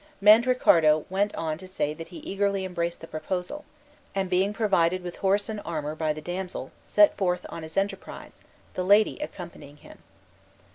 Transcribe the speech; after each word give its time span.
'"Mandricardo 0.19 1.05
went 1.11 1.35
on 1.35 1.59
to 1.59 1.67
say 1.67 1.93
that 1.93 2.07
he 2.07 2.17
eagerly 2.25 2.65
embraced 2.65 3.01
the 3.01 3.07
proposal, 3.07 3.65
and 4.15 4.31
being 4.31 4.51
provided 4.51 5.03
with 5.03 5.17
horse 5.17 5.47
and 5.47 5.61
armor 5.63 5.93
by 5.93 6.11
the 6.11 6.21
damsel, 6.23 6.71
set 6.83 7.15
forth 7.15 7.45
on 7.49 7.61
his 7.61 7.77
enterprise, 7.77 8.41
the 8.73 8.83
lady 8.83 9.19
accompanying 9.19 9.77
him. 9.77 9.99